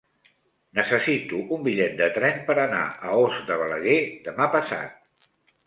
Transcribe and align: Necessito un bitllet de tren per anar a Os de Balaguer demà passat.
Necessito 0.79 1.41
un 1.57 1.61
bitllet 1.67 1.93
de 1.99 2.07
tren 2.17 2.41
per 2.49 2.57
anar 2.63 2.81
a 3.11 3.21
Os 3.27 3.39
de 3.53 3.61
Balaguer 3.63 4.01
demà 4.27 4.51
passat. 4.59 5.33